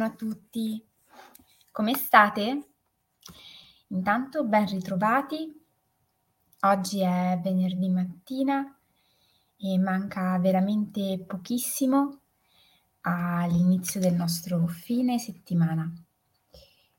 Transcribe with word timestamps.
Buongiorno 0.00 0.04
a 0.04 0.32
tutti. 0.32 0.88
Come 1.70 1.94
state? 1.94 2.68
Intanto 3.88 4.44
ben 4.44 4.66
ritrovati. 4.66 5.62
Oggi 6.60 7.02
è 7.02 7.38
venerdì 7.42 7.90
mattina 7.90 8.78
e 9.58 9.78
manca 9.78 10.38
veramente 10.38 11.22
pochissimo 11.26 12.20
all'inizio 13.02 14.00
del 14.00 14.14
nostro 14.14 14.66
fine 14.68 15.18
settimana. 15.18 15.92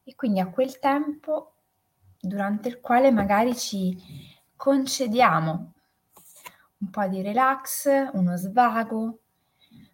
E 0.04 0.13
quindi 0.13 0.40
a 0.40 0.52
quel 0.52 0.77
tempo 0.77 1.55
durante 2.20 2.68
il 2.68 2.81
quale 2.81 3.09
magari 3.09 3.57
ci 3.57 3.98
concediamo 4.55 5.73
un 6.77 6.90
po' 6.91 7.07
di 7.07 7.23
relax, 7.23 8.12
uno 8.13 8.38
svago, 8.38 9.21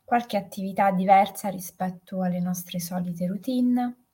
qualche 0.07 0.37
attività 0.37 0.89
diversa 0.91 1.49
rispetto 1.49 2.21
alle 2.21 2.39
nostre 2.39 2.79
solite 2.79 3.27
routine 3.27 4.05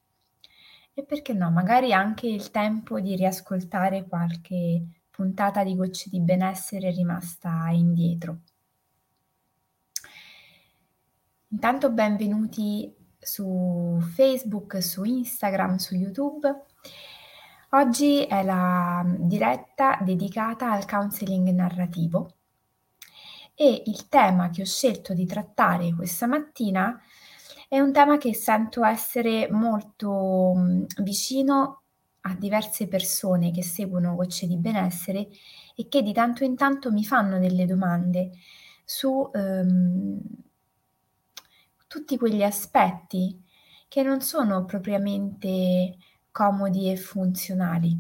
e 0.92 1.06
perché 1.06 1.34
no, 1.34 1.52
magari 1.52 1.94
anche 1.94 2.26
il 2.26 2.50
tempo 2.50 3.00
di 3.00 3.16
riascoltare 3.16 4.08
qualche 4.08 4.88
puntata 5.12 5.64
di 5.64 5.76
Gocce 5.76 6.10
di 6.10 6.20
Benessere 6.20 6.90
rimasta 6.90 7.70
indietro. 7.70 8.40
Intanto 11.50 11.92
benvenuti 11.92 12.92
su 13.20 14.00
Facebook, 14.16 14.82
su 14.82 15.04
Instagram, 15.04 15.76
su 15.76 15.94
YouTube. 15.94 16.66
Oggi 17.70 18.24
è 18.26 18.42
la 18.42 19.06
diretta 19.20 20.00
dedicata 20.02 20.72
al 20.72 20.88
counseling 20.88 21.50
narrativo 21.50 22.38
e 23.56 23.84
il 23.86 24.08
tema 24.10 24.50
che 24.50 24.62
ho 24.62 24.66
scelto 24.66 25.14
di 25.14 25.26
trattare 25.26 25.94
questa 25.94 26.28
mattina 26.28 27.00
è 27.68 27.80
un 27.80 27.92
tema 27.92 28.18
che 28.18 28.34
sento 28.34 28.84
essere 28.84 29.50
molto 29.50 30.54
mm, 30.56 30.84
vicino 31.02 31.82
a 32.22 32.36
diverse 32.36 32.88
persone 32.88 33.52
che 33.52 33.64
seguono 33.64 34.16
Gocce 34.16 34.48
di 34.48 34.58
Benessere 34.58 35.28
e 35.76 35.88
che 35.90 36.02
di 36.02 36.14
tanto 36.14 36.44
in 36.44 36.56
tanto 36.56 36.92
mi 36.92 37.04
fanno 37.04 37.40
delle 37.40 37.66
domande 37.66 38.32
su 38.86 39.30
um, 39.34 40.20
tutti 41.88 42.18
quegli 42.18 42.44
aspetti 42.44 43.42
che 43.88 44.04
non 44.04 44.22
sono 44.22 44.66
propriamente 44.66 45.98
comodi 46.32 46.92
e 46.92 46.96
funzionali. 46.96 47.98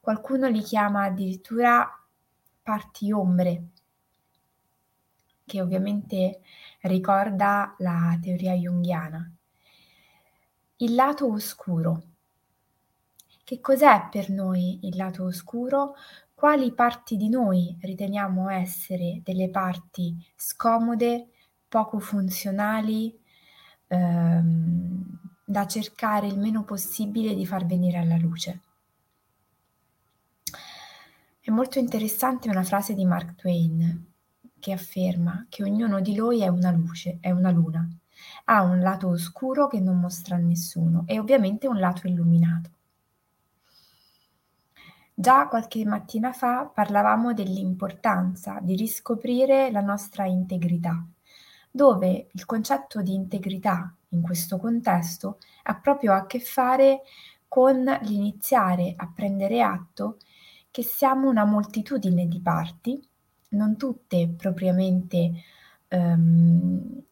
Qualcuno 0.00 0.48
li 0.48 0.62
chiama 0.62 1.04
addirittura 1.04 1.86
parti 2.62 3.12
ombre 3.12 3.68
che 5.48 5.62
ovviamente 5.62 6.42
ricorda 6.82 7.74
la 7.78 8.16
teoria 8.20 8.52
junghiana. 8.52 9.32
Il 10.76 10.94
lato 10.94 11.32
oscuro. 11.32 12.02
Che 13.42 13.60
cos'è 13.60 14.08
per 14.10 14.28
noi 14.28 14.78
il 14.82 14.94
lato 14.94 15.24
oscuro? 15.24 15.94
Quali 16.34 16.72
parti 16.72 17.16
di 17.16 17.30
noi 17.30 17.76
riteniamo 17.80 18.50
essere 18.50 19.22
delle 19.24 19.48
parti 19.48 20.14
scomode, 20.36 21.30
poco 21.66 21.98
funzionali, 21.98 23.18
ehm, 23.88 25.20
da 25.44 25.66
cercare 25.66 26.26
il 26.26 26.38
meno 26.38 26.62
possibile 26.62 27.34
di 27.34 27.46
far 27.46 27.64
venire 27.64 27.96
alla 27.96 28.18
luce? 28.18 28.60
È 31.40 31.50
molto 31.50 31.78
interessante 31.78 32.50
una 32.50 32.62
frase 32.62 32.92
di 32.94 33.06
Mark 33.06 33.34
Twain 33.34 34.16
che 34.58 34.72
afferma 34.72 35.46
che 35.48 35.62
ognuno 35.62 36.00
di 36.00 36.14
noi 36.14 36.42
è 36.42 36.48
una 36.48 36.70
luce, 36.70 37.18
è 37.20 37.30
una 37.30 37.50
luna. 37.50 37.88
Ha 38.46 38.62
un 38.62 38.80
lato 38.80 39.08
oscuro 39.08 39.66
che 39.66 39.80
non 39.80 39.98
mostra 39.98 40.36
a 40.36 40.38
nessuno 40.38 41.04
e 41.06 41.18
ovviamente 41.18 41.66
un 41.68 41.78
lato 41.78 42.06
illuminato. 42.06 42.70
Già 45.14 45.48
qualche 45.48 45.84
mattina 45.84 46.32
fa 46.32 46.66
parlavamo 46.66 47.32
dell'importanza 47.32 48.58
di 48.60 48.76
riscoprire 48.76 49.70
la 49.70 49.80
nostra 49.80 50.26
integrità, 50.26 51.04
dove 51.70 52.28
il 52.32 52.44
concetto 52.44 53.02
di 53.02 53.14
integrità 53.14 53.92
in 54.10 54.22
questo 54.22 54.58
contesto 54.58 55.38
ha 55.64 55.74
proprio 55.74 56.12
a 56.12 56.26
che 56.26 56.38
fare 56.38 57.02
con 57.48 57.82
l'iniziare 58.02 58.94
a 58.96 59.10
prendere 59.12 59.60
atto 59.60 60.18
che 60.70 60.82
siamo 60.82 61.28
una 61.28 61.44
moltitudine 61.44 62.28
di 62.28 62.40
parti 62.40 63.07
non 63.50 63.76
tutte 63.76 64.28
propriamente 64.36 65.32
ehm, 65.88 67.02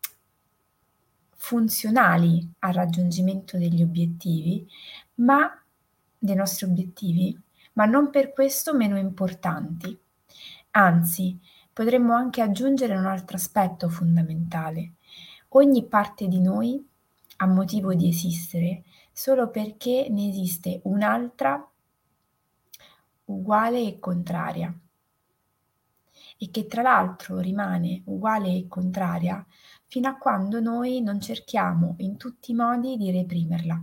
funzionali 1.30 2.54
al 2.60 2.72
raggiungimento 2.72 3.56
degli 3.56 3.82
obiettivi, 3.82 4.66
ma 5.16 5.48
dei 6.18 6.34
nostri 6.34 6.66
obiettivi, 6.66 7.38
ma 7.74 7.84
non 7.84 8.10
per 8.10 8.32
questo 8.32 8.74
meno 8.74 8.98
importanti. 8.98 9.96
Anzi, 10.72 11.38
potremmo 11.72 12.14
anche 12.14 12.42
aggiungere 12.42 12.96
un 12.96 13.06
altro 13.06 13.36
aspetto 13.36 13.88
fondamentale. 13.88 14.94
Ogni 15.50 15.84
parte 15.86 16.26
di 16.26 16.40
noi 16.40 16.84
ha 17.38 17.46
motivo 17.46 17.94
di 17.94 18.08
esistere 18.08 18.82
solo 19.12 19.48
perché 19.50 20.08
ne 20.10 20.28
esiste 20.28 20.80
un'altra 20.84 21.66
uguale 23.26 23.86
e 23.86 23.98
contraria 23.98 24.74
e 26.38 26.50
che 26.50 26.66
tra 26.66 26.82
l'altro 26.82 27.38
rimane 27.38 28.02
uguale 28.06 28.54
e 28.54 28.66
contraria 28.68 29.44
fino 29.86 30.08
a 30.08 30.16
quando 30.16 30.60
noi 30.60 31.00
non 31.00 31.20
cerchiamo 31.20 31.94
in 31.98 32.16
tutti 32.16 32.50
i 32.50 32.54
modi 32.54 32.96
di 32.96 33.10
reprimerla. 33.10 33.82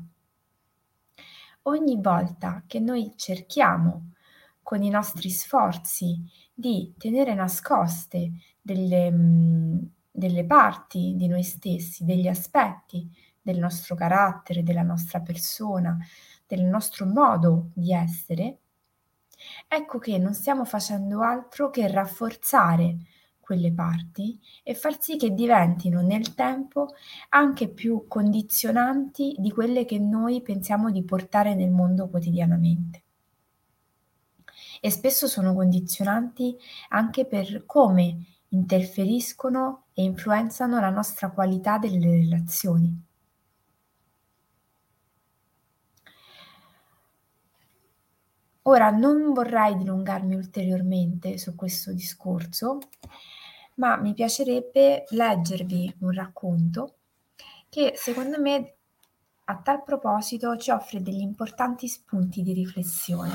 Ogni 1.63 2.01
volta 2.01 2.63
che 2.67 2.79
noi 2.79 3.13
cerchiamo 3.15 4.11
con 4.61 4.83
i 4.83 4.89
nostri 4.89 5.29
sforzi 5.29 6.21
di 6.53 6.93
tenere 6.97 7.33
nascoste 7.33 8.31
delle, 8.61 9.11
mm, 9.11 9.79
delle 10.11 10.45
parti 10.45 11.13
di 11.15 11.27
noi 11.27 11.43
stessi, 11.43 12.05
degli 12.05 12.27
aspetti 12.27 13.09
del 13.41 13.59
nostro 13.59 13.95
carattere, 13.95 14.63
della 14.63 14.83
nostra 14.83 15.19
persona, 15.19 15.97
del 16.47 16.63
nostro 16.63 17.05
modo 17.05 17.71
di 17.73 17.93
essere, 17.93 18.59
ecco 19.67 19.99
che 19.99 20.17
non 20.17 20.33
stiamo 20.33 20.65
facendo 20.65 21.21
altro 21.21 21.69
che 21.69 21.87
rafforzare 21.87 22.97
quelle 23.39 23.73
parti 23.73 24.39
e 24.63 24.73
far 24.73 25.01
sì 25.01 25.17
che 25.17 25.33
diventino 25.33 26.01
nel 26.01 26.33
tempo 26.33 26.93
anche 27.29 27.67
più 27.67 28.05
condizionanti 28.07 29.35
di 29.37 29.51
quelle 29.51 29.83
che 29.83 29.99
noi 29.99 30.41
pensiamo 30.41 30.89
di 30.89 31.03
portare 31.03 31.53
nel 31.53 31.69
mondo 31.69 32.07
quotidianamente. 32.07 33.03
E 34.79 34.89
spesso 34.89 35.27
sono 35.27 35.53
condizionanti 35.53 36.57
anche 36.89 37.25
per 37.25 37.65
come 37.65 38.25
interferiscono 38.49 39.85
e 39.93 40.03
influenzano 40.03 40.79
la 40.79 40.89
nostra 40.89 41.29
qualità 41.29 41.77
delle 41.77 42.11
relazioni. 42.11 43.11
Ora 48.63 48.91
non 48.91 49.34
vorrei 49.34 49.75
dilungarmi 49.75 50.35
ulteriormente 50.35 51.38
su 51.38 51.53
questo 51.53 51.91
discorso, 51.91 52.78
ma 53.75 53.97
mi 53.97 54.13
piacerebbe 54.13 55.03
leggervi 55.09 55.97
un 56.00 56.12
racconto 56.12 56.96
che 57.68 57.94
secondo 57.95 58.39
me 58.39 58.75
a 59.45 59.57
tal 59.57 59.83
proposito 59.83 60.56
ci 60.56 60.71
offre 60.71 61.01
degli 61.01 61.19
importanti 61.19 61.89
spunti 61.89 62.42
di 62.42 62.54
riflessione. 62.54 63.33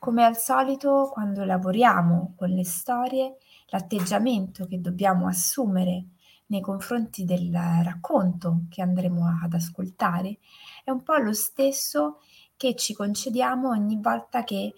Come 0.00 0.24
al 0.24 0.36
solito, 0.36 1.10
quando 1.12 1.44
lavoriamo 1.44 2.34
con 2.36 2.48
le 2.48 2.64
storie, 2.64 3.36
l'atteggiamento 3.66 4.66
che 4.66 4.80
dobbiamo 4.80 5.28
assumere 5.28 6.06
nei 6.46 6.60
confronti 6.60 7.24
del 7.24 7.52
racconto 7.52 8.62
che 8.68 8.82
andremo 8.82 9.38
ad 9.42 9.52
ascoltare 9.52 10.38
è 10.82 10.90
un 10.90 11.02
po' 11.02 11.16
lo 11.18 11.32
stesso 11.32 12.20
che 12.58 12.74
ci 12.74 12.92
concediamo 12.92 13.68
ogni 13.70 13.98
volta 14.02 14.42
che 14.42 14.74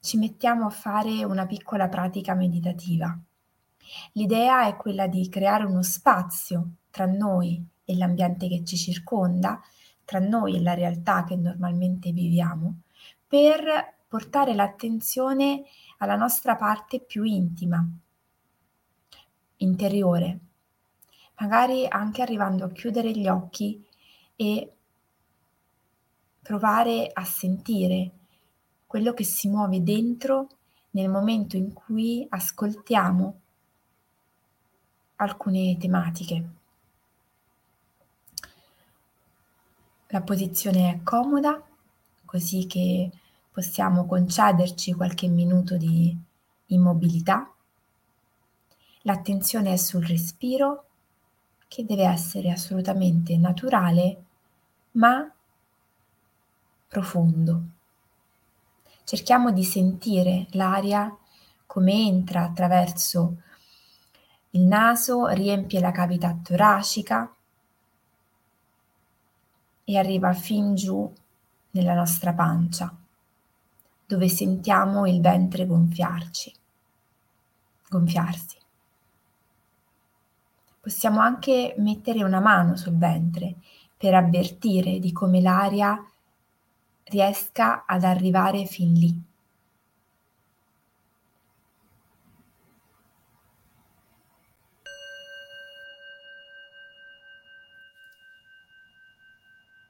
ci 0.00 0.16
mettiamo 0.16 0.66
a 0.66 0.70
fare 0.70 1.22
una 1.22 1.46
piccola 1.46 1.88
pratica 1.88 2.34
meditativa. 2.34 3.16
L'idea 4.12 4.66
è 4.66 4.74
quella 4.76 5.06
di 5.06 5.28
creare 5.28 5.64
uno 5.64 5.82
spazio 5.82 6.70
tra 6.90 7.04
noi 7.04 7.62
e 7.84 7.96
l'ambiente 7.96 8.48
che 8.48 8.64
ci 8.64 8.76
circonda, 8.76 9.60
tra 10.04 10.18
noi 10.18 10.56
e 10.56 10.62
la 10.62 10.72
realtà 10.72 11.24
che 11.24 11.36
normalmente 11.36 12.10
viviamo, 12.10 12.80
per 13.26 13.96
portare 14.08 14.54
l'attenzione 14.54 15.64
alla 15.98 16.16
nostra 16.16 16.56
parte 16.56 17.00
più 17.00 17.22
intima, 17.24 17.86
interiore, 19.58 20.38
magari 21.38 21.86
anche 21.86 22.22
arrivando 22.22 22.64
a 22.64 22.72
chiudere 22.72 23.10
gli 23.10 23.28
occhi 23.28 23.84
e 24.36 24.74
provare 26.44 27.10
a 27.12 27.24
sentire 27.24 28.10
quello 28.86 29.12
che 29.12 29.24
si 29.24 29.48
muove 29.48 29.82
dentro 29.82 30.46
nel 30.90 31.08
momento 31.08 31.56
in 31.56 31.72
cui 31.72 32.24
ascoltiamo 32.30 33.40
alcune 35.16 35.76
tematiche. 35.78 36.62
la 40.14 40.20
posizione 40.20 40.92
è 40.92 41.02
comoda, 41.02 41.60
così 42.24 42.68
che 42.68 43.10
possiamo 43.50 44.06
concederci 44.06 44.92
qualche 44.92 45.26
minuto 45.26 45.76
di 45.76 46.16
immobilità. 46.66 47.52
L'attenzione 49.02 49.72
è 49.72 49.76
sul 49.76 50.06
respiro, 50.06 50.84
che 51.66 51.84
deve 51.84 52.04
essere 52.04 52.52
assolutamente 52.52 53.36
naturale, 53.36 54.24
ma 54.92 55.33
profondo. 56.94 57.62
Cerchiamo 59.02 59.50
di 59.50 59.64
sentire 59.64 60.46
l'aria 60.50 61.12
come 61.66 61.92
entra 61.92 62.44
attraverso 62.44 63.38
il 64.50 64.62
naso, 64.62 65.26
riempie 65.26 65.80
la 65.80 65.90
cavità 65.90 66.38
toracica 66.40 67.34
e 69.82 69.98
arriva 69.98 70.32
fin 70.34 70.76
giù 70.76 71.12
nella 71.72 71.94
nostra 71.94 72.32
pancia, 72.32 72.96
dove 74.06 74.28
sentiamo 74.28 75.08
il 75.08 75.20
ventre 75.20 75.66
gonfiarci, 75.66 76.54
gonfiarsi. 77.88 78.56
Possiamo 80.80 81.18
anche 81.18 81.74
mettere 81.78 82.22
una 82.22 82.38
mano 82.38 82.76
sul 82.76 82.96
ventre 82.96 83.56
per 83.96 84.14
avvertire 84.14 85.00
di 85.00 85.10
come 85.10 85.40
l'aria 85.40 86.00
riesca 87.04 87.84
ad 87.86 88.04
arrivare 88.04 88.66
fin 88.66 88.92
lì. 88.94 89.22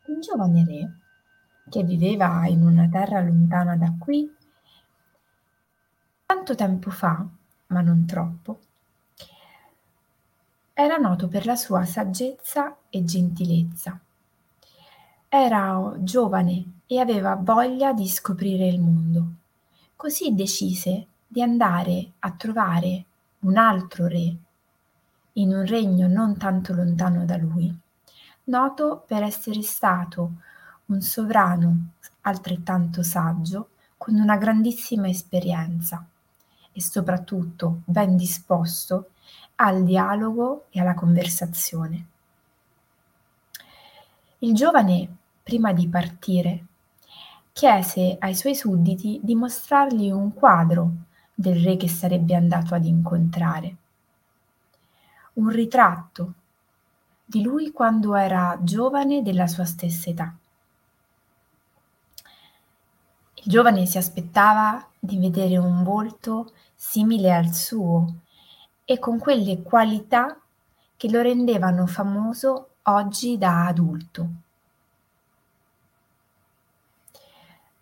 Un 0.07 0.21
giovane 0.21 0.65
re 0.65 0.99
che 1.71 1.83
viveva 1.83 2.47
in 2.47 2.63
una 2.63 2.89
terra 2.89 3.21
lontana 3.21 3.77
da 3.77 3.95
qui, 3.99 4.31
tanto 6.27 6.55
tempo 6.55 6.91
fa, 6.91 7.27
ma 7.69 7.81
non 7.81 8.05
troppo, 8.07 8.61
era 10.75 10.99
noto 10.99 11.27
per 11.27 11.47
la 11.47 11.57
sua 11.57 11.85
saggezza 11.87 12.77
e 12.91 13.03
gentilezza. 13.03 14.04
Era 15.37 15.93
giovane 15.99 16.83
e 16.87 17.01
aveva 17.01 17.35
voglia 17.35 17.93
di 17.93 18.07
scoprire 18.07 18.69
il 18.69 18.79
mondo. 18.79 19.27
Così 19.97 20.33
decise 20.33 21.07
di 21.27 21.43
andare 21.43 22.13
a 22.21 22.31
trovare 22.31 23.05
un 23.41 23.57
altro 23.57 24.07
re 24.07 24.33
in 25.33 25.53
un 25.53 25.67
regno 25.67 26.07
non 26.07 26.37
tanto 26.37 26.73
lontano 26.73 27.25
da 27.25 27.37
lui, 27.37 27.77
noto 28.45 29.03
per 29.09 29.25
essere 29.25 29.63
stato 29.63 30.35
un 30.87 31.01
sovrano 31.01 31.89
altrettanto 32.21 33.03
saggio, 33.03 33.71
con 33.99 34.15
una 34.15 34.37
grandissima 34.37 35.09
esperienza 35.09 36.07
e 36.71 36.81
soprattutto 36.81 37.81
ben 37.87 38.17
disposto 38.17 39.11
al 39.57 39.83
dialogo 39.83 40.67
e 40.71 40.81
alla 40.81 40.95
conversazione. 40.95 42.07
Il 44.45 44.53
giovane, 44.53 45.17
prima 45.45 45.75
di 45.75 45.87
partire, 45.89 46.65
chiese 47.53 48.17
ai 48.19 48.35
suoi 48.35 48.55
sudditi 48.57 49.21
di 49.23 49.35
mostrargli 49.35 50.11
un 50.11 50.33
quadro 50.33 50.91
del 51.35 51.63
re 51.63 51.77
che 51.77 51.89
sarebbe 51.89 52.35
andato 52.35 52.75
ad 52.75 52.87
incontrare, 52.87 53.77
un 55.35 55.49
ritratto 55.51 56.33
di 57.25 57.43
lui 57.43 57.73
quando 57.73 58.15
era 58.15 58.59
giovane 58.63 59.23
della 59.23 59.47
sua 59.47 59.67
stessa 59.67 60.09
età. 60.09 60.35
Il 63.35 63.51
giovane 63.51 63.85
si 63.85 63.99
aspettava 63.99 64.89
di 64.99 65.19
vedere 65.19 65.59
un 65.59 65.83
volto 65.83 66.53
simile 66.75 67.35
al 67.35 67.53
suo 67.53 68.15
e 68.87 68.99
con 68.99 69.19
quelle 69.19 69.63
qualità 69.63 70.41
che 70.97 71.11
lo 71.11 71.21
rendevano 71.21 71.87
famoso 71.87 72.77
oggi 72.85 73.37
da 73.37 73.67
adulto. 73.67 74.44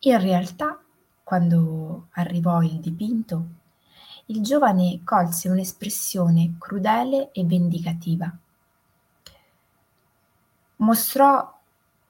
In 0.05 0.21
realtà, 0.21 0.83
quando 1.23 2.09
arrivò 2.15 2.61
il 2.61 2.81
dipinto, 2.81 3.45
il 4.27 4.43
giovane 4.43 5.03
colse 5.05 5.49
un'espressione 5.49 6.57
crudele 6.59 7.31
e 7.31 7.45
vendicativa. 7.45 8.29
Mostrò 10.77 11.61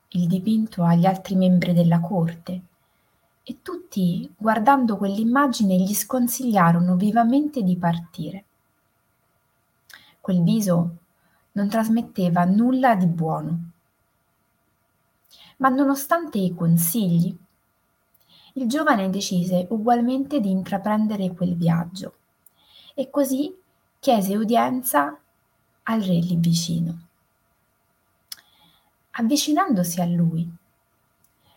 il 0.08 0.26
dipinto 0.26 0.84
agli 0.84 1.04
altri 1.04 1.34
membri 1.36 1.74
della 1.74 2.00
corte 2.00 2.62
e 3.42 3.58
tutti, 3.60 4.32
guardando 4.38 4.96
quell'immagine, 4.96 5.76
gli 5.76 5.92
sconsigliarono 5.92 6.96
vivamente 6.96 7.62
di 7.62 7.76
partire. 7.76 8.44
Quel 10.18 10.42
viso 10.42 10.96
non 11.52 11.68
trasmetteva 11.68 12.44
nulla 12.44 12.94
di 12.94 13.06
buono. 13.06 13.70
Ma 15.58 15.68
nonostante 15.68 16.38
i 16.38 16.54
consigli, 16.54 17.36
il 18.54 18.68
giovane 18.68 19.08
decise 19.08 19.66
ugualmente 19.70 20.40
di 20.40 20.50
intraprendere 20.50 21.30
quel 21.30 21.56
viaggio 21.56 22.14
e 22.94 23.08
così 23.08 23.54
chiese 23.98 24.36
udienza 24.36 25.18
al 25.84 26.00
re 26.00 26.14
lì 26.14 26.36
vicino. 26.36 26.98
Avvicinandosi 29.12 30.00
a 30.00 30.06
lui, 30.06 30.50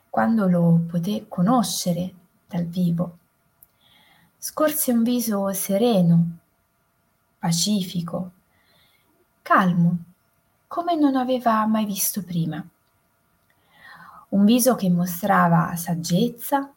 quando 0.10 0.48
lo 0.48 0.82
poté 0.88 1.26
conoscere 1.28 2.14
dal 2.48 2.66
vivo. 2.66 3.18
Scorse 4.38 4.92
un 4.92 5.04
viso 5.04 5.52
sereno, 5.54 6.38
pacifico, 7.40 8.32
calmo, 9.42 9.98
come 10.68 10.96
non 10.96 11.16
aveva 11.16 11.66
mai 11.66 11.86
visto 11.86 12.24
prima. 12.24 12.66
Un 14.30 14.46
viso 14.46 14.76
che 14.76 14.90
mostrava 14.90 15.76
saggezza 15.76 16.75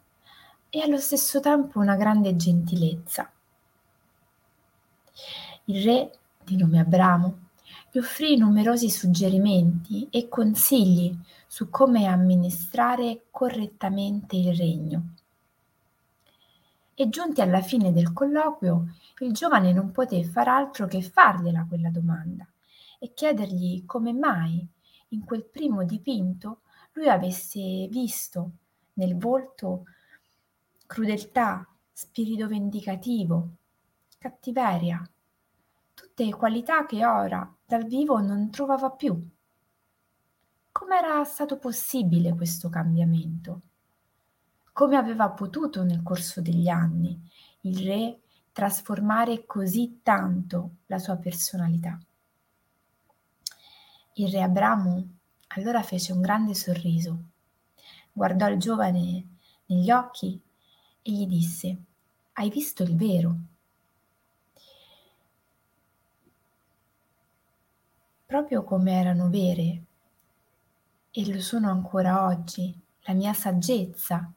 e 0.70 0.80
allo 0.82 0.98
stesso 0.98 1.40
tempo 1.40 1.78
una 1.78 1.96
grande 1.96 2.36
gentilezza. 2.36 3.30
Il 5.64 5.82
re, 5.82 6.18
di 6.44 6.56
nome 6.56 6.80
Abramo, 6.80 7.38
gli 7.90 7.98
offrì 7.98 8.36
numerosi 8.36 8.90
suggerimenti 8.90 10.08
e 10.10 10.28
consigli 10.28 11.16
su 11.46 11.70
come 11.70 12.06
amministrare 12.06 13.22
correttamente 13.30 14.36
il 14.36 14.54
regno. 14.54 15.14
E 16.94 17.08
giunti 17.08 17.40
alla 17.40 17.62
fine 17.62 17.92
del 17.92 18.12
colloquio, 18.12 18.94
il 19.20 19.32
giovane 19.32 19.72
non 19.72 19.90
poté 19.90 20.22
far 20.24 20.48
altro 20.48 20.86
che 20.86 21.00
fargliela 21.00 21.64
quella 21.66 21.90
domanda 21.90 22.46
e 22.98 23.14
chiedergli 23.14 23.86
come 23.86 24.12
mai 24.12 24.66
in 25.08 25.24
quel 25.24 25.44
primo 25.44 25.84
dipinto 25.84 26.60
lui 26.92 27.08
avesse 27.08 27.86
visto 27.88 28.50
nel 28.94 29.16
volto 29.16 29.84
crudeltà, 30.88 31.68
spirito 31.92 32.48
vendicativo, 32.48 33.48
cattiveria, 34.16 35.06
tutte 35.92 36.34
qualità 36.34 36.86
che 36.86 37.04
ora 37.04 37.54
dal 37.66 37.84
vivo 37.84 38.18
non 38.20 38.50
trovava 38.50 38.90
più. 38.90 39.14
Com'era 40.72 41.22
stato 41.24 41.58
possibile 41.58 42.34
questo 42.34 42.70
cambiamento? 42.70 43.60
Come 44.72 44.96
aveva 44.96 45.28
potuto 45.28 45.84
nel 45.84 46.02
corso 46.02 46.40
degli 46.40 46.68
anni 46.68 47.20
il 47.62 47.84
re 47.84 48.20
trasformare 48.50 49.44
così 49.44 50.00
tanto 50.02 50.76
la 50.86 50.98
sua 50.98 51.16
personalità? 51.16 52.00
Il 54.14 54.32
re 54.32 54.40
Abramo 54.40 55.08
allora 55.48 55.82
fece 55.82 56.12
un 56.12 56.22
grande 56.22 56.54
sorriso, 56.54 57.24
guardò 58.10 58.48
il 58.48 58.58
giovane 58.58 59.36
negli 59.66 59.90
occhi 59.90 60.40
e 61.08 61.10
gli 61.10 61.26
disse, 61.26 61.76
hai 62.34 62.50
visto 62.50 62.82
il 62.82 62.94
vero? 62.94 63.36
Proprio 68.26 68.62
come 68.62 68.92
erano 68.92 69.30
vere 69.30 69.84
e 71.10 71.32
lo 71.32 71.40
sono 71.40 71.70
ancora 71.70 72.26
oggi 72.26 72.78
la 73.04 73.14
mia 73.14 73.32
saggezza 73.32 74.30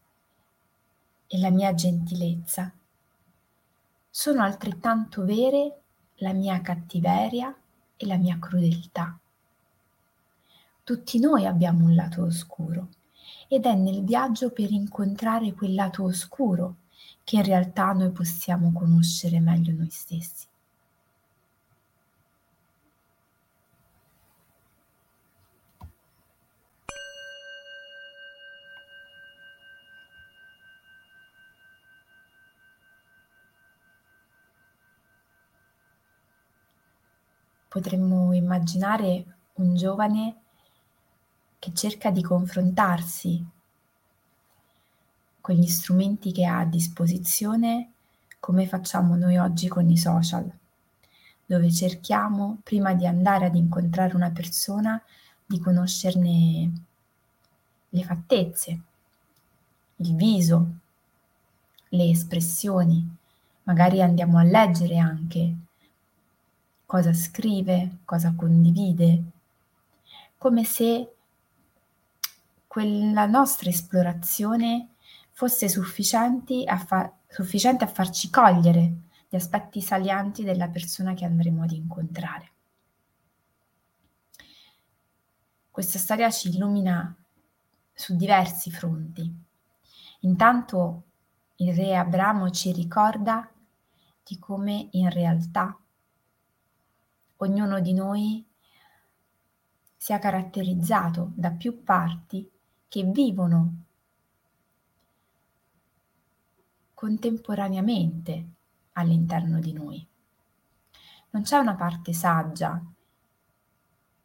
e 1.28 1.40
la 1.40 1.50
mia 1.50 1.74
gentilezza. 1.74 2.72
Sono 4.10 4.42
altrettanto 4.42 5.26
vere 5.26 5.82
la 6.20 6.32
mia 6.32 6.62
cattiveria 6.62 7.54
e 7.98 8.06
la 8.06 8.16
mia 8.16 8.40
crudeltà. 8.40 9.20
Tutti 10.86 11.20
noi 11.20 11.46
abbiamo 11.46 11.84
un 11.84 11.96
lato 11.96 12.24
oscuro 12.24 13.00
ed 13.54 13.66
è 13.66 13.76
nel 13.76 14.02
viaggio 14.06 14.52
per 14.52 14.72
incontrare 14.72 15.52
quel 15.52 15.74
lato 15.74 16.04
oscuro 16.04 16.76
che 17.26 17.36
in 17.36 17.44
realtà 17.44 17.92
noi 17.92 18.10
possiamo 18.12 18.72
conoscere 18.72 19.42
meglio 19.42 19.74
noi 19.74 19.90
stessi. 19.90 20.48
Potremmo 37.68 38.34
immaginare 38.34 39.26
un 39.56 39.76
giovane 39.76 40.41
che 41.62 41.76
cerca 41.76 42.10
di 42.10 42.24
confrontarsi 42.24 43.46
con 45.40 45.54
gli 45.54 45.68
strumenti 45.68 46.32
che 46.32 46.44
ha 46.44 46.58
a 46.58 46.66
disposizione 46.66 47.92
come 48.40 48.66
facciamo 48.66 49.16
noi 49.16 49.38
oggi 49.38 49.68
con 49.68 49.88
i 49.88 49.96
social, 49.96 50.52
dove 51.46 51.72
cerchiamo, 51.72 52.58
prima 52.64 52.96
di 52.96 53.06
andare 53.06 53.46
ad 53.46 53.54
incontrare 53.54 54.16
una 54.16 54.32
persona, 54.32 55.00
di 55.46 55.60
conoscerne 55.60 56.72
le 57.90 58.04
fattezze, 58.04 58.82
il 59.98 60.16
viso, 60.16 60.68
le 61.90 62.10
espressioni, 62.10 63.08
magari 63.66 64.02
andiamo 64.02 64.40
a 64.40 64.44
leggere 64.44 64.98
anche 64.98 65.56
cosa 66.88 67.14
scrive, 67.14 67.98
cosa 68.04 68.34
condivide, 68.36 69.24
come 70.40 70.64
se 70.64 71.14
quella 72.72 73.26
nostra 73.26 73.70
esplorazione 73.70 74.92
fosse 75.32 75.68
sufficiente 75.68 76.64
a, 76.64 76.78
fa- 76.78 77.14
sufficiente 77.28 77.84
a 77.84 77.88
farci 77.88 78.30
cogliere 78.30 78.94
gli 79.28 79.36
aspetti 79.36 79.82
salienti 79.82 80.46
della 80.46 80.70
persona 80.70 81.14
che 81.14 81.26
andremo 81.26 81.64
ad 81.64 81.72
incontrare. 81.72 82.52
Questa 85.70 86.00
storia 86.00 86.32
ci 86.32 86.48
illumina 86.48 87.14
su 87.92 88.16
diversi 88.16 88.72
fronti. 88.72 89.30
Intanto 90.22 91.04
il 91.58 91.76
re 91.76 91.98
Abramo 91.98 92.52
ci 92.52 92.72
ricorda 92.72 93.52
di 94.24 94.40
come 94.40 94.88
in 94.92 95.10
realtà 95.10 95.78
ognuno 97.36 97.82
di 97.82 97.92
noi 97.92 98.46
sia 99.98 100.20
caratterizzato 100.20 101.34
da 101.36 101.52
più 101.52 101.84
parti 101.84 102.50
che 102.92 103.04
vivono 103.04 103.84
contemporaneamente 106.94 108.50
all'interno 108.92 109.62
di 109.62 109.72
noi. 109.72 110.06
Non 111.30 111.44
c'è 111.44 111.58
una 111.58 111.76
parte 111.76 112.12
saggia 112.12 112.84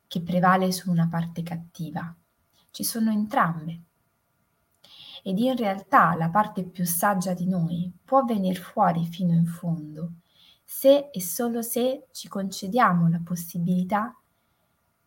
che 0.08 0.20
prevale 0.20 0.72
su 0.72 0.90
una 0.90 1.06
parte 1.06 1.44
cattiva, 1.44 2.12
ci 2.72 2.82
sono 2.82 3.12
entrambe. 3.12 3.82
Ed 5.22 5.38
in 5.38 5.54
realtà 5.54 6.16
la 6.16 6.28
parte 6.28 6.64
più 6.64 6.84
saggia 6.84 7.34
di 7.34 7.46
noi 7.46 7.92
può 8.04 8.24
venire 8.24 8.58
fuori 8.58 9.06
fino 9.06 9.32
in 9.32 9.46
fondo 9.46 10.14
se 10.64 11.10
e 11.12 11.20
solo 11.20 11.62
se 11.62 12.08
ci 12.10 12.26
concediamo 12.26 13.08
la 13.08 13.20
possibilità 13.22 14.12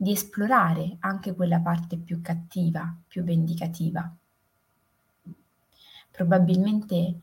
di 0.01 0.11
esplorare 0.11 0.95
anche 0.99 1.35
quella 1.35 1.59
parte 1.59 1.97
più 1.97 2.21
cattiva, 2.21 2.95
più 3.05 3.21
vendicativa. 3.21 4.09
Probabilmente 6.09 7.19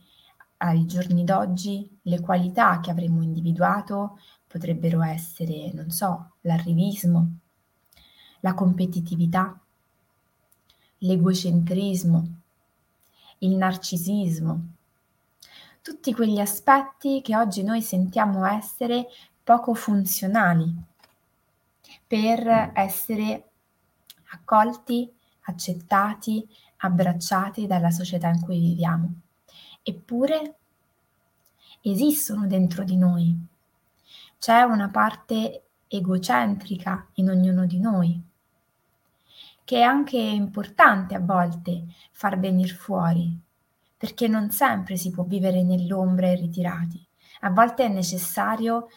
ai 0.59 0.85
giorni 0.85 1.25
d'oggi 1.25 1.99
le 2.03 2.21
qualità 2.21 2.81
che 2.81 2.91
avremmo 2.91 3.23
individuato 3.23 4.19
potrebbero 4.47 5.01
essere, 5.01 5.73
non 5.73 5.91
so, 5.91 6.33
l'arrivismo, 6.43 7.39
la 8.41 8.53
competitività, 8.53 9.59
l'egocentrismo, 10.99 12.41
il 13.39 13.57
narcisismo, 13.57 14.67
tutti 15.81 16.13
quegli 16.13 16.41
aspetti 16.41 17.23
che 17.23 17.35
oggi 17.35 17.63
noi 17.63 17.81
sentiamo 17.81 18.45
essere 18.45 19.07
poco 19.43 19.73
funzionali 19.73 20.95
per 22.07 22.73
essere 22.75 23.51
accolti, 24.31 25.13
accettati, 25.43 26.47
abbracciati 26.79 27.67
dalla 27.67 27.91
società 27.91 28.29
in 28.29 28.41
cui 28.41 28.59
viviamo 28.61 29.21
eppure 29.89 30.57
esistono 31.83 32.49
dentro 32.49 32.83
di 32.83 32.97
noi. 32.97 33.37
C'è 34.37 34.63
una 34.63 34.89
parte 34.89 35.63
egocentrica 35.87 37.07
in 37.15 37.31
ognuno 37.31 37.67
di 37.67 37.79
noi, 37.79 38.21
che 39.63 39.79
è 39.79 39.83
anche 39.83 40.19
importante 40.19 41.15
a 41.15 41.21
volte 41.21 41.85
far 42.11 42.37
venire 42.41 42.75
fuori, 42.75 43.39
perché 43.97 44.27
non 44.27 44.51
sempre 44.51 44.97
si 44.97 45.11
può 45.11 45.23
vivere 45.23 45.63
nell'ombra 45.63 46.27
e 46.27 46.35
ritirati. 46.35 47.07
A 47.43 47.51
volte 47.51 47.85
è 47.85 47.89
necessario 47.89 48.89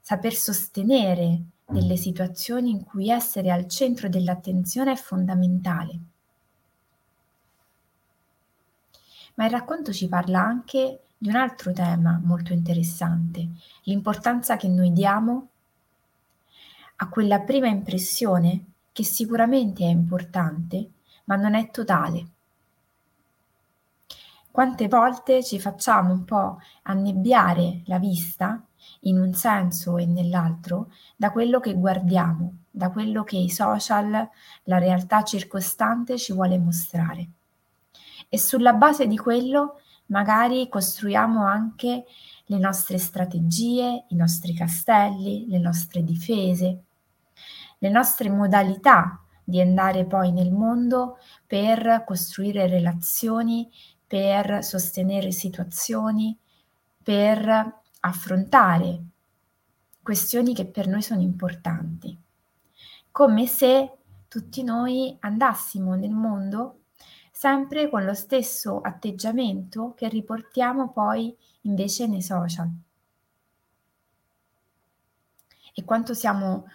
saper 0.00 0.32
sostenere 0.32 1.42
delle 1.66 1.96
situazioni 1.96 2.70
in 2.70 2.84
cui 2.84 3.10
essere 3.10 3.50
al 3.50 3.68
centro 3.68 4.08
dell'attenzione 4.08 4.92
è 4.92 4.96
fondamentale. 4.96 6.00
ma 9.36 9.44
il 9.44 9.50
racconto 9.50 9.92
ci 9.92 10.08
parla 10.08 10.40
anche 10.40 11.00
di 11.16 11.28
un 11.28 11.36
altro 11.36 11.72
tema 11.72 12.20
molto 12.22 12.52
interessante, 12.52 13.48
l'importanza 13.84 14.56
che 14.56 14.68
noi 14.68 14.92
diamo 14.92 15.48
a 16.96 17.08
quella 17.08 17.40
prima 17.40 17.68
impressione 17.68 18.64
che 18.92 19.04
sicuramente 19.04 19.84
è 19.84 19.88
importante, 19.88 20.90
ma 21.24 21.36
non 21.36 21.54
è 21.54 21.70
totale. 21.70 22.26
Quante 24.50 24.88
volte 24.88 25.44
ci 25.44 25.60
facciamo 25.60 26.12
un 26.12 26.24
po' 26.24 26.58
annebbiare 26.84 27.82
la 27.86 27.98
vista, 27.98 28.62
in 29.00 29.18
un 29.18 29.34
senso 29.34 29.98
e 29.98 30.06
nell'altro, 30.06 30.92
da 31.16 31.30
quello 31.30 31.60
che 31.60 31.74
guardiamo, 31.74 32.64
da 32.70 32.90
quello 32.90 33.24
che 33.24 33.36
i 33.36 33.50
social, 33.50 34.28
la 34.64 34.78
realtà 34.78 35.22
circostante 35.22 36.18
ci 36.18 36.32
vuole 36.32 36.58
mostrare. 36.58 37.28
E 38.28 38.38
sulla 38.38 38.72
base 38.72 39.06
di 39.06 39.16
quello 39.16 39.80
magari 40.06 40.68
costruiamo 40.68 41.44
anche 41.44 42.04
le 42.46 42.58
nostre 42.58 42.98
strategie, 42.98 44.04
i 44.08 44.14
nostri 44.14 44.54
castelli, 44.54 45.46
le 45.48 45.58
nostre 45.58 46.04
difese, 46.04 46.82
le 47.78 47.88
nostre 47.88 48.30
modalità 48.30 49.20
di 49.42 49.60
andare 49.60 50.04
poi 50.04 50.32
nel 50.32 50.52
mondo 50.52 51.18
per 51.46 52.04
costruire 52.04 52.66
relazioni, 52.66 53.70
per 54.06 54.64
sostenere 54.64 55.30
situazioni, 55.30 56.36
per 57.02 57.84
affrontare 58.06 59.02
questioni 60.02 60.54
che 60.54 60.66
per 60.66 60.86
noi 60.86 61.02
sono 61.02 61.20
importanti. 61.20 62.16
Come 63.10 63.46
se 63.46 63.96
tutti 64.28 64.62
noi 64.62 65.16
andassimo 65.20 65.94
nel 65.94 66.10
mondo 66.12 66.80
sempre 67.32 67.90
con 67.90 68.04
lo 68.04 68.14
stesso 68.14 68.80
atteggiamento 68.80 69.94
che 69.94 70.08
riportiamo 70.08 70.90
poi 70.90 71.36
invece 71.62 72.06
nei 72.06 72.22
social. 72.22 72.70
E 75.74 75.84
quanto 75.84 76.14
siamo 76.14 76.66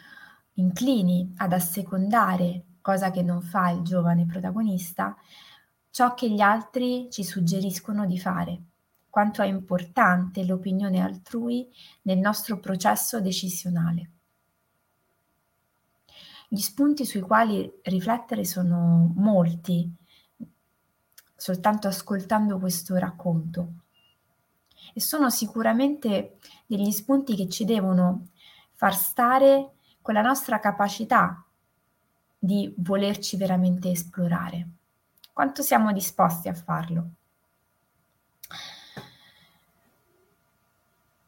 inclini 0.56 1.34
ad 1.38 1.54
assecondare, 1.54 2.66
cosa 2.82 3.10
che 3.10 3.24
non 3.24 3.42
fa 3.42 3.70
il 3.70 3.82
giovane 3.82 4.26
protagonista, 4.26 5.16
ciò 5.90 6.14
che 6.14 6.30
gli 6.30 6.42
altri 6.42 7.08
ci 7.10 7.24
suggeriscono 7.24 8.06
di 8.06 8.20
fare, 8.20 8.62
quanto 9.12 9.44
è 9.44 9.46
importante 9.46 10.44
l'opinione 10.44 11.02
altrui 11.02 11.70
nel 12.04 12.18
nostro 12.18 12.60
processo 12.60 13.22
decisionale. 13.22 14.10
Gli 16.48 16.60
spunti 16.60 17.06
sui 17.06 17.22
quali 17.22 17.72
riflettere 17.84 18.44
sono 18.44 19.14
molti 19.16 20.00
soltanto 21.36 21.88
ascoltando 21.88 22.60
questo 22.60 22.96
racconto. 22.98 23.74
E 24.94 25.00
sono 25.00 25.30
sicuramente 25.30 26.38
degli 26.66 26.92
spunti 26.92 27.36
che 27.36 27.50
ci 27.50 27.66
devono 27.66 28.28
far 28.74 28.96
stare 28.96 29.74
con 30.02 30.14
la 30.14 30.22
nostra 30.22 30.60
capacità 30.60 31.44
di 32.38 32.74
volerci 32.78 33.38
veramente 33.38 33.90
esplorare. 33.90 34.68
Quanto 35.34 35.62
siamo 35.62 35.92
disposti 35.92 36.48
a 36.48 36.54
farlo? 36.54 37.10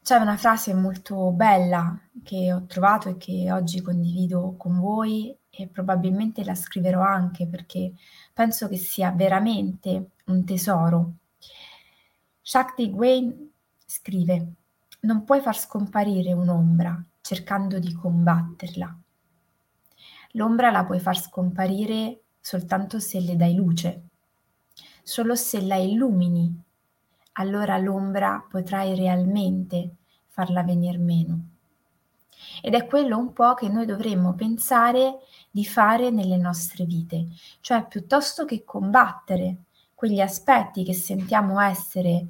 C'è 0.03 0.17
una 0.17 0.35
frase 0.35 0.73
molto 0.73 1.31
bella 1.31 1.97
che 2.23 2.51
ho 2.51 2.65
trovato 2.65 3.07
e 3.07 3.15
che 3.15 3.49
oggi 3.53 3.81
condivido 3.81 4.55
con 4.57 4.77
voi 4.81 5.33
e 5.49 5.67
probabilmente 5.67 6.43
la 6.43 6.55
scriverò 6.55 7.01
anche 7.01 7.47
perché 7.47 7.93
penso 8.33 8.67
che 8.67 8.75
sia 8.75 9.11
veramente 9.11 10.09
un 10.25 10.43
tesoro. 10.43 11.13
Shakti 12.41 12.91
Gwain 12.91 13.49
scrive: 13.85 14.53
Non 14.99 15.23
puoi 15.23 15.39
far 15.39 15.57
scomparire 15.57 16.33
un'ombra 16.33 17.01
cercando 17.21 17.79
di 17.79 17.93
combatterla. 17.93 18.99
L'ombra 20.31 20.69
la 20.69 20.83
puoi 20.83 20.99
far 20.99 21.17
scomparire 21.17 22.23
soltanto 22.41 22.99
se 22.99 23.21
le 23.21 23.37
dai 23.37 23.55
luce. 23.55 24.01
Solo 25.01 25.35
se 25.35 25.61
la 25.61 25.77
illumini, 25.77 26.61
allora 27.33 27.77
l'ombra 27.77 28.45
potrai 28.49 28.95
realmente 28.95 29.95
farla 30.27 30.63
venir 30.63 30.99
meno. 30.99 31.47
Ed 32.61 32.73
è 32.73 32.85
quello 32.85 33.17
un 33.17 33.33
po' 33.33 33.53
che 33.53 33.69
noi 33.69 33.85
dovremmo 33.85 34.33
pensare 34.33 35.19
di 35.49 35.65
fare 35.65 36.09
nelle 36.09 36.37
nostre 36.37 36.85
vite, 36.85 37.27
cioè 37.61 37.85
piuttosto 37.85 38.45
che 38.45 38.63
combattere 38.63 39.63
quegli 39.93 40.19
aspetti 40.19 40.83
che 40.83 40.93
sentiamo 40.93 41.59
essere 41.61 42.27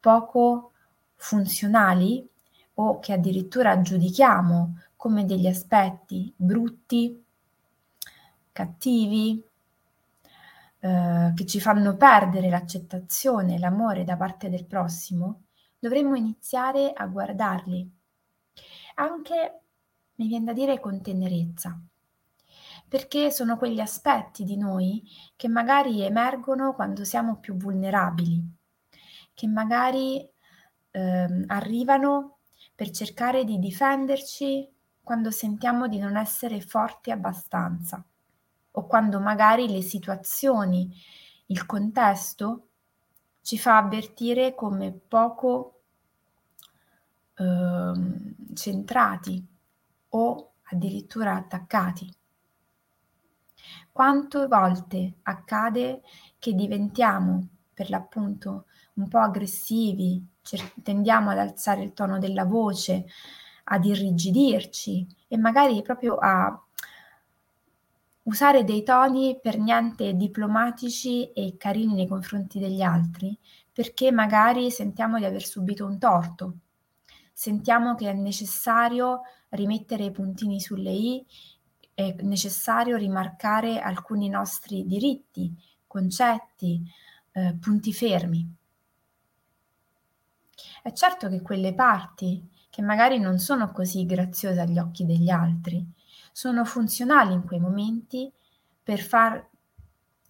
poco 0.00 0.72
funzionali 1.14 2.26
o 2.74 2.98
che 2.98 3.12
addirittura 3.12 3.80
giudichiamo 3.80 4.78
come 4.96 5.24
degli 5.24 5.46
aspetti 5.46 6.32
brutti, 6.34 7.22
cattivi, 8.50 9.42
eh, 10.84 11.32
che 11.36 11.46
ci 11.46 11.60
fanno 11.60 11.96
perdere 11.96 12.48
l'accettazione, 12.48 13.56
l'amore 13.56 14.02
da 14.02 14.16
parte 14.16 14.50
del 14.50 14.66
prossimo, 14.66 15.44
dovremmo 15.78 16.16
iniziare 16.16 16.92
a 16.92 17.06
guardarli, 17.06 17.88
anche, 18.96 19.60
mi 20.16 20.26
viene 20.26 20.46
da 20.46 20.52
dire, 20.52 20.80
con 20.80 21.00
tenerezza, 21.00 21.80
perché 22.88 23.30
sono 23.30 23.56
quegli 23.58 23.78
aspetti 23.78 24.42
di 24.42 24.56
noi 24.56 25.04
che 25.36 25.46
magari 25.46 26.02
emergono 26.02 26.74
quando 26.74 27.04
siamo 27.04 27.36
più 27.36 27.56
vulnerabili, 27.56 28.42
che 29.34 29.46
magari 29.46 30.28
eh, 30.90 31.44
arrivano 31.46 32.38
per 32.74 32.90
cercare 32.90 33.44
di 33.44 33.60
difenderci 33.60 34.68
quando 35.00 35.30
sentiamo 35.30 35.86
di 35.86 36.00
non 36.00 36.16
essere 36.16 36.60
forti 36.60 37.12
abbastanza 37.12 38.04
o 38.72 38.86
quando 38.86 39.20
magari 39.20 39.68
le 39.70 39.82
situazioni, 39.82 40.90
il 41.46 41.66
contesto 41.66 42.68
ci 43.42 43.58
fa 43.58 43.76
avvertire 43.76 44.54
come 44.54 44.92
poco 44.92 45.80
eh, 47.34 47.92
centrati 48.54 49.46
o 50.10 50.52
addirittura 50.64 51.34
attaccati. 51.34 52.14
Quante 53.90 54.46
volte 54.46 55.14
accade 55.22 56.02
che 56.38 56.54
diventiamo 56.54 57.48
per 57.74 57.90
l'appunto 57.90 58.66
un 58.94 59.08
po' 59.08 59.18
aggressivi, 59.18 60.24
tendiamo 60.82 61.30
ad 61.30 61.38
alzare 61.38 61.82
il 61.82 61.92
tono 61.92 62.18
della 62.18 62.44
voce, 62.44 63.06
ad 63.64 63.84
irrigidirci 63.84 65.06
e 65.28 65.36
magari 65.36 65.80
proprio 65.82 66.16
a 66.16 66.58
usare 68.24 68.64
dei 68.64 68.82
toni 68.82 69.38
per 69.40 69.58
niente 69.58 70.14
diplomatici 70.14 71.32
e 71.32 71.56
carini 71.56 71.94
nei 71.94 72.06
confronti 72.06 72.58
degli 72.58 72.82
altri, 72.82 73.36
perché 73.72 74.12
magari 74.12 74.70
sentiamo 74.70 75.18
di 75.18 75.24
aver 75.24 75.44
subito 75.44 75.86
un 75.86 75.98
torto, 75.98 76.56
sentiamo 77.32 77.94
che 77.94 78.10
è 78.10 78.12
necessario 78.12 79.22
rimettere 79.50 80.04
i 80.04 80.10
puntini 80.10 80.60
sulle 80.60 80.92
i, 80.92 81.26
è 81.94 82.14
necessario 82.20 82.96
rimarcare 82.96 83.80
alcuni 83.80 84.28
nostri 84.28 84.86
diritti, 84.86 85.54
concetti, 85.86 86.82
eh, 87.32 87.56
punti 87.60 87.92
fermi. 87.92 88.56
È 90.82 90.92
certo 90.92 91.28
che 91.28 91.42
quelle 91.42 91.74
parti 91.74 92.48
che 92.70 92.82
magari 92.82 93.18
non 93.18 93.38
sono 93.38 93.70
così 93.72 94.06
graziose 94.06 94.60
agli 94.60 94.78
occhi 94.78 95.04
degli 95.04 95.28
altri, 95.28 95.84
sono 96.32 96.64
funzionali 96.64 97.34
in 97.34 97.44
quei 97.44 97.60
momenti 97.60 98.32
per 98.82 99.00
far 99.00 99.48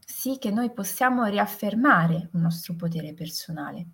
sì 0.05 0.37
che 0.39 0.51
noi 0.51 0.73
possiamo 0.73 1.25
riaffermare 1.25 2.29
un 2.33 2.43
nostro 2.43 2.75
potere 2.75 3.15
personale, 3.15 3.87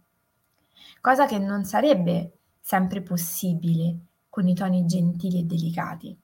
cosa 1.00 1.26
che 1.26 1.38
non 1.38 1.64
sarebbe 1.64 2.38
sempre 2.60 3.02
possibile 3.02 3.98
con 4.28 4.48
i 4.48 4.54
toni 4.54 4.84
gentili 4.86 5.40
e 5.40 5.44
delicati. 5.44 6.18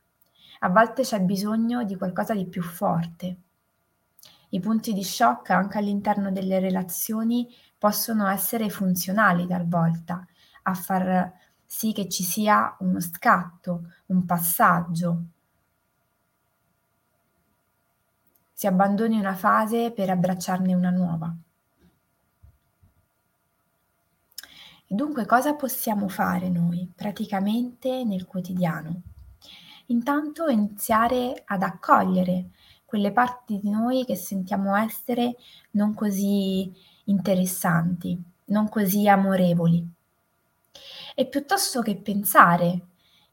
A 0.61 0.69
volte 0.69 1.03
c'è 1.03 1.21
bisogno 1.21 1.85
di 1.85 1.97
qualcosa 1.97 2.35
di 2.35 2.47
più 2.47 2.63
forte. 2.63 3.37
I 4.51 4.61
punti 4.61 4.93
di 4.93 5.05
shock 5.05 5.51
anche 5.51 5.79
all'interno 5.79 6.33
delle 6.33 6.59
relazioni 6.59 7.49
possono 7.77 8.27
essere 8.29 8.71
funzionali 8.71 9.47
talvolta 9.47 10.25
a 10.63 10.75
far 10.75 11.33
sì 11.67 11.93
che 11.93 12.09
ci 12.09 12.23
sia 12.23 12.75
uno 12.81 13.01
scatto, 13.01 13.93
un 14.07 14.25
passaggio, 14.25 15.25
si 18.55 18.69
abbandoni 18.69 19.19
una 19.19 19.35
fase 19.35 19.91
per 19.91 20.09
abbracciarne 20.11 20.75
una 20.75 20.91
nuova. 20.91 21.35
E 24.87 24.95
dunque 24.95 25.27
cosa 25.27 25.55
possiamo 25.55 26.09
fare 26.09 26.49
noi 26.49 26.89
praticamente 26.95 28.05
nel 28.05 28.27
quotidiano? 28.27 29.03
Intanto 29.87 30.47
iniziare 30.47 31.43
ad 31.45 31.63
accogliere 31.63 32.51
quelle 32.85 33.11
parti 33.11 33.59
di 33.59 33.71
noi 33.71 34.05
che 34.05 34.15
sentiamo 34.15 34.77
essere 34.77 35.35
non 35.73 35.93
così 35.93 36.73
interessanti, 37.07 38.23
non 38.47 38.69
così 38.69 39.09
amorevoli. 39.09 39.85
E 41.17 41.27
piuttosto 41.27 41.83
che 41.83 41.97
pensare 41.97 42.87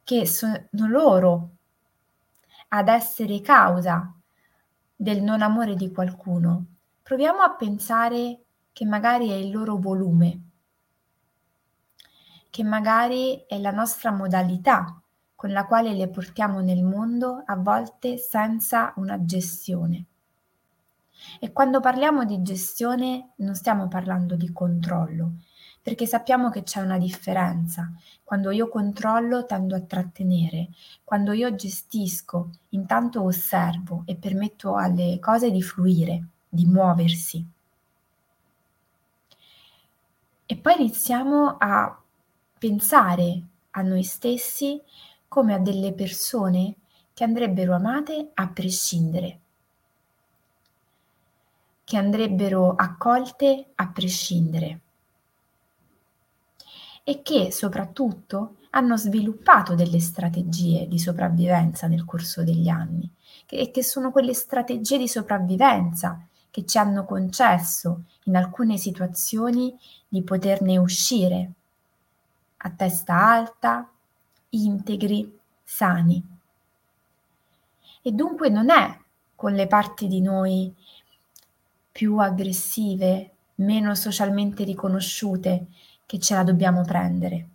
che 0.04 0.26
sono 0.26 0.66
loro 0.72 1.50
ad 2.70 2.88
essere 2.88 3.40
causa 3.42 4.16
del 5.02 5.24
non 5.24 5.42
amore 5.42 5.74
di 5.74 5.92
qualcuno, 5.92 6.66
proviamo 7.02 7.42
a 7.42 7.56
pensare 7.56 8.44
che 8.72 8.86
magari 8.86 9.30
è 9.30 9.34
il 9.34 9.50
loro 9.50 9.78
volume, 9.78 10.42
che 12.52 12.64
magari 12.64 13.44
è 13.48 13.58
la 13.58 13.72
nostra 13.72 14.12
modalità 14.12 15.02
con 15.34 15.50
la 15.50 15.66
quale 15.66 15.94
le 15.96 16.08
portiamo 16.08 16.60
nel 16.60 16.84
mondo, 16.84 17.42
a 17.48 17.56
volte 17.56 18.20
senza 18.20 18.94
una 18.98 19.26
gestione. 19.26 20.06
E 21.40 21.52
quando 21.52 21.80
parliamo 21.80 22.24
di 22.24 22.44
gestione 22.44 23.32
non 23.38 23.56
stiamo 23.56 23.88
parlando 23.88 24.36
di 24.36 24.54
controllo, 24.54 25.32
perché 25.82 26.06
sappiamo 26.06 26.50
che 26.50 26.64
c'è 26.64 26.80
una 26.80 26.98
differenza. 26.98 27.92
Quando 28.24 28.52
io 28.52 28.70
controllo 28.70 29.46
tendo 29.46 29.76
a 29.76 29.82
trattenere, 29.82 30.70
quando 31.04 31.32
io 31.32 31.56
gestisco 31.56 32.50
intanto 32.70 33.24
osservo 33.24 34.04
e 34.06 34.16
permetto 34.16 34.76
alle 34.76 35.18
cose 35.20 35.50
di 35.50 35.62
fluire, 35.62 36.28
di 36.48 36.66
muoversi. 36.66 37.46
E 40.46 40.58
poi 40.58 40.76
iniziamo 40.76 41.58
a 41.58 42.00
pensare 42.58 43.42
a 43.72 43.82
noi 43.82 44.04
stessi 44.04 44.80
come 45.28 45.54
a 45.54 45.60
delle 45.60 45.94
persone 45.94 46.76
che 47.14 47.24
andrebbero 47.24 47.74
amate 47.74 48.32
a 48.34 48.48
prescindere, 48.50 49.40
che 51.84 51.98
andrebbero 51.98 52.76
accolte 52.76 53.72
a 53.76 53.88
prescindere 53.88 54.82
e 57.04 57.22
che 57.22 57.52
soprattutto 57.52 58.58
hanno 58.72 58.98
sviluppato 58.98 59.76
delle 59.76 60.00
strategie 60.00 60.88
di 60.88 61.00
sopravvivenza 61.00 61.88
nel 61.88 62.06
corso 62.06 62.44
degli 62.44 62.70
anni 62.70 63.10
e 63.48 63.70
che 63.70 63.84
sono 63.84 64.12
quelle 64.12 64.34
strategie 64.34 64.98
di 64.98 65.08
sopravvivenza 65.08 66.26
che 66.50 66.66
ci 66.66 66.78
hanno 66.78 67.06
concesso 67.06 68.04
in 68.26 68.36
alcune 68.36 68.78
situazioni 68.78 69.78
di 70.08 70.22
poterne 70.22 70.78
uscire 70.78 71.52
a 72.58 72.70
testa 72.70 73.16
alta, 73.16 73.90
integri, 74.50 75.38
sani. 75.64 76.24
E 78.02 78.12
dunque 78.12 78.50
non 78.50 78.70
è 78.70 79.00
con 79.36 79.54
le 79.54 79.68
parti 79.68 80.08
di 80.08 80.22
noi 80.22 80.74
più 81.92 82.18
aggressive, 82.18 83.32
meno 83.56 83.96
socialmente 83.96 84.64
riconosciute, 84.64 85.68
che 86.12 86.20
ce 86.20 86.36
la 86.36 86.44
dobbiamo 86.44 86.82
prendere. 86.82 87.48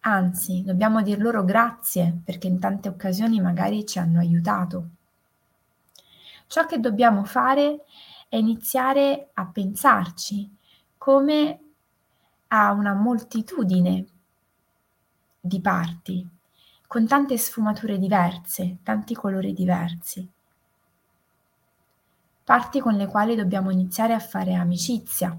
Anzi, 0.00 0.62
dobbiamo 0.62 1.00
dir 1.00 1.18
loro 1.18 1.44
grazie 1.44 2.20
perché 2.22 2.46
in 2.46 2.58
tante 2.58 2.90
occasioni 2.90 3.40
magari 3.40 3.86
ci 3.86 3.98
hanno 3.98 4.18
aiutato. 4.18 4.88
Ciò 6.46 6.66
che 6.66 6.78
dobbiamo 6.78 7.24
fare 7.24 7.86
è 8.28 8.36
iniziare 8.36 9.30
a 9.32 9.46
pensarci 9.46 10.54
come 10.98 11.60
a 12.48 12.72
una 12.72 12.92
moltitudine 12.92 14.06
di 15.40 15.60
parti, 15.62 16.28
con 16.86 17.06
tante 17.06 17.38
sfumature 17.38 17.98
diverse, 17.98 18.76
tanti 18.82 19.14
colori 19.14 19.54
diversi. 19.54 20.30
Parti 22.44 22.78
con 22.80 22.92
le 22.92 23.06
quali 23.06 23.34
dobbiamo 23.34 23.70
iniziare 23.70 24.12
a 24.12 24.20
fare 24.20 24.52
amicizia, 24.52 25.34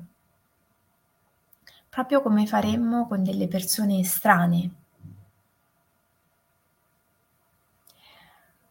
proprio 1.98 2.22
come 2.22 2.46
faremmo 2.46 3.08
con 3.08 3.24
delle 3.24 3.48
persone 3.48 3.98
estranee, 3.98 4.70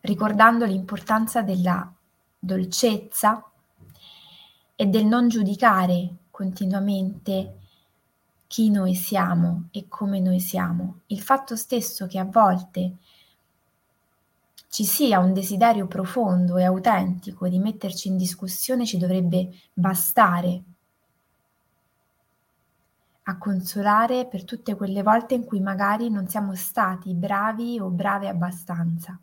ricordando 0.03 0.65
l'importanza 0.65 1.43
della 1.43 1.93
dolcezza 2.39 3.45
e 4.77 4.87
del 4.87 5.07
non 5.07 5.27
giudicare 5.27 6.19
continuamente 6.31 7.57
chi 8.47 8.71
noi 8.71 8.95
siamo 8.95 9.71
e 9.73 9.89
come 9.89 10.21
noi 10.21 10.39
siamo. 10.39 11.01
Il 11.07 11.21
fatto 11.21 11.57
stesso 11.57 12.07
che 12.07 12.21
a 12.21 12.25
volte 12.25 12.99
ci 14.69 14.85
sia 14.85 15.19
un 15.19 15.33
desiderio 15.33 15.89
profondo 15.89 16.59
e 16.59 16.63
autentico 16.63 17.49
di 17.49 17.59
metterci 17.59 18.07
in 18.07 18.17
discussione 18.17 18.87
ci 18.87 18.99
dovrebbe 18.99 19.49
bastare 19.73 20.63
a 23.29 23.39
consolare 23.39 24.27
per 24.27 24.45
tutte 24.45 24.77
quelle 24.77 25.03
volte 25.03 25.35
in 25.35 25.45
cui 25.45 25.61
magari 25.61 26.11
non 26.11 26.29
siamo 26.29 26.55
stati 26.55 27.13
bravi 27.15 27.79
o 27.81 27.91
brave 27.91 28.29
abbastanza. 28.29 29.21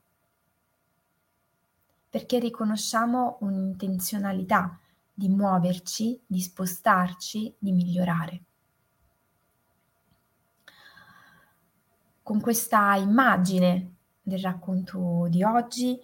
Perché 2.09 2.39
riconosciamo 2.39 3.37
un'intenzionalità 3.41 4.77
di 5.13 5.29
muoverci, 5.29 6.21
di 6.25 6.41
spostarci, 6.41 7.55
di 7.57 7.71
migliorare. 7.71 8.43
Con 12.21 12.41
questa 12.41 12.95
immagine 12.95 13.95
del 14.21 14.39
racconto 14.39 15.27
di 15.29 15.43
oggi, 15.43 15.97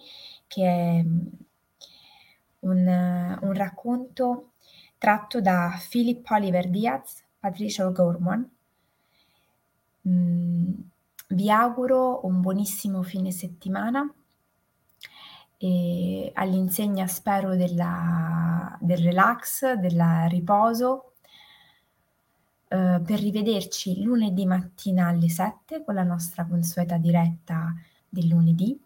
che 0.46 0.64
è 0.64 1.02
mm, 1.02 1.26
un, 2.60 3.38
un 3.42 3.52
racconto 3.52 4.52
tratto 4.96 5.40
da 5.40 5.78
Philip 5.88 6.28
Oliver 6.30 6.68
Diaz, 6.68 7.24
Patricia 7.40 7.86
O'Gorman. 7.86 8.48
Mm, 10.08 10.72
vi 11.28 11.50
auguro 11.50 12.26
un 12.26 12.40
buonissimo 12.40 13.02
fine 13.02 13.30
settimana 13.30 14.12
e 15.56 16.30
all'insegna 16.34 17.06
spero 17.06 17.56
della, 17.56 18.76
del 18.80 18.98
relax, 18.98 19.72
del 19.74 20.02
riposo, 20.28 21.14
eh, 22.68 23.00
per 23.04 23.18
rivederci 23.18 24.02
lunedì 24.02 24.46
mattina 24.46 25.08
alle 25.08 25.28
7 25.28 25.84
con 25.84 25.94
la 25.94 26.02
nostra 26.02 26.46
consueta 26.46 26.96
diretta 26.98 27.74
del 28.08 28.28
lunedì, 28.28 28.78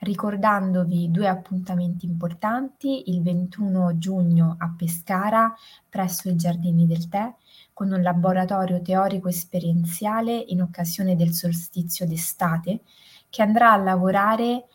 ricordandovi 0.00 1.10
due 1.10 1.28
appuntamenti 1.28 2.06
importanti, 2.06 3.10
il 3.10 3.22
21 3.22 3.98
giugno 3.98 4.56
a 4.58 4.72
Pescara 4.76 5.54
presso 5.88 6.28
i 6.28 6.36
Giardini 6.36 6.86
del 6.86 7.08
Tè, 7.08 7.34
con 7.72 7.92
un 7.92 8.02
laboratorio 8.02 8.80
teorico 8.82 9.28
esperienziale 9.28 10.36
in 10.36 10.62
occasione 10.62 11.16
del 11.16 11.32
solstizio 11.32 12.06
d'estate, 12.06 12.80
che 13.28 13.42
andrà 13.42 13.72
a 13.72 13.76
lavorare 13.76 14.66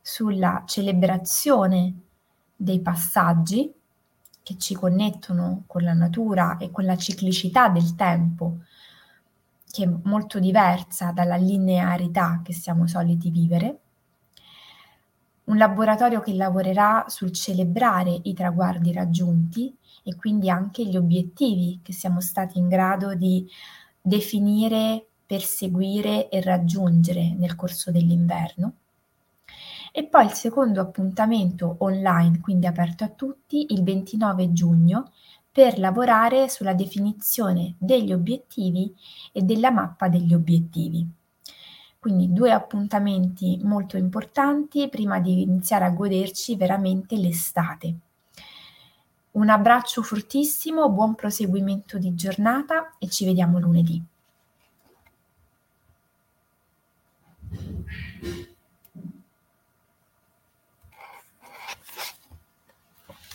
sulla 0.00 0.62
celebrazione 0.66 1.94
dei 2.56 2.80
passaggi 2.80 3.72
che 4.42 4.56
ci 4.56 4.74
connettono 4.74 5.64
con 5.66 5.82
la 5.82 5.92
natura 5.92 6.56
e 6.56 6.70
con 6.70 6.84
la 6.84 6.96
ciclicità 6.96 7.68
del 7.68 7.94
tempo 7.94 8.60
che 9.70 9.84
è 9.84 9.88
molto 10.04 10.38
diversa 10.38 11.12
dalla 11.12 11.36
linearità 11.36 12.40
che 12.42 12.52
siamo 12.52 12.86
soliti 12.86 13.30
vivere. 13.30 13.78
Un 15.48 15.56
laboratorio 15.56 16.20
che 16.20 16.34
lavorerà 16.34 17.06
sul 17.08 17.32
celebrare 17.32 18.20
i 18.24 18.34
traguardi 18.34 18.92
raggiunti 18.92 19.74
e 20.02 20.14
quindi 20.14 20.50
anche 20.50 20.84
gli 20.84 20.94
obiettivi 20.94 21.80
che 21.82 21.94
siamo 21.94 22.20
stati 22.20 22.58
in 22.58 22.68
grado 22.68 23.14
di 23.14 23.48
definire, 23.98 25.06
perseguire 25.24 26.28
e 26.28 26.42
raggiungere 26.42 27.34
nel 27.34 27.56
corso 27.56 27.90
dell'inverno. 27.90 28.72
E 29.90 30.04
poi 30.04 30.26
il 30.26 30.32
secondo 30.32 30.82
appuntamento 30.82 31.76
online, 31.78 32.40
quindi 32.40 32.66
aperto 32.66 33.04
a 33.04 33.08
tutti, 33.08 33.72
il 33.72 33.82
29 33.82 34.52
giugno, 34.52 35.12
per 35.50 35.78
lavorare 35.78 36.50
sulla 36.50 36.74
definizione 36.74 37.74
degli 37.78 38.12
obiettivi 38.12 38.94
e 39.32 39.40
della 39.40 39.70
mappa 39.70 40.08
degli 40.08 40.34
obiettivi. 40.34 41.17
Quindi 42.08 42.32
due 42.32 42.52
appuntamenti 42.52 43.60
molto 43.62 43.98
importanti 43.98 44.88
prima 44.88 45.20
di 45.20 45.42
iniziare 45.42 45.84
a 45.84 45.90
goderci 45.90 46.56
veramente 46.56 47.16
l'estate. 47.16 47.94
Un 49.32 49.50
abbraccio 49.50 50.02
fortissimo, 50.02 50.88
buon 50.88 51.14
proseguimento 51.14 51.98
di 51.98 52.14
giornata 52.14 52.94
e 52.98 53.10
ci 53.10 53.26
vediamo 53.26 53.58
lunedì. 53.58 54.02